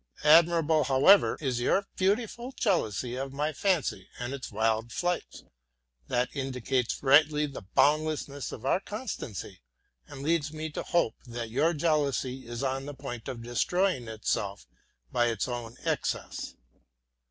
[0.23, 5.43] Admirable, however, is your beautiful jealousy of my fancy and its wild flights.
[6.07, 9.61] That indicates rightly the boundlessness of your constancy,
[10.07, 14.65] and leads me to hope that your jealousy is on the point of destroying itself
[15.11, 16.55] by its own excess.